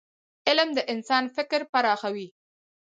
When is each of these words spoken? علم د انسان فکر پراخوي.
علم 0.47 0.69
د 0.77 0.79
انسان 0.93 1.23
فکر 1.35 1.61
پراخوي. 1.73 2.27